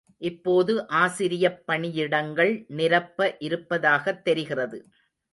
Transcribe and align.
இப்போது 0.21 0.73
ஆசிரியப் 0.87 1.63
பணியிடங்கள் 1.67 2.65
நிரப்ப 2.69 3.35
இருப்பதாகத் 3.39 4.23
தெரிகிறது. 4.23 4.79